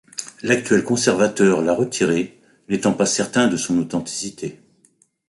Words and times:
L'actuel 0.41 0.83
conservateur 0.83 1.61
l'a 1.61 1.75
retiré, 1.75 2.39
n'étant 2.69 2.93
pas 2.93 3.05
certain 3.05 3.47
de 3.47 3.55
son 3.55 3.77
authenticité. 3.77 4.59